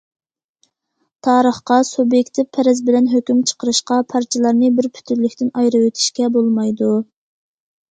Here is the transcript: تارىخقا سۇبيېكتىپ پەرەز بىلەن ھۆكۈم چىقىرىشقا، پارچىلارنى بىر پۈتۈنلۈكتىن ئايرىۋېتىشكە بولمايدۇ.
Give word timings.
تارىخقا 1.27 1.77
سۇبيېكتىپ 1.89 2.49
پەرەز 2.59 2.81
بىلەن 2.89 3.11
ھۆكۈم 3.13 3.45
چىقىرىشقا، 3.53 3.99
پارچىلارنى 4.15 4.73
بىر 4.81 4.91
پۈتۈنلۈكتىن 4.99 5.55
ئايرىۋېتىشكە 5.63 6.33
بولمايدۇ. 6.41 6.93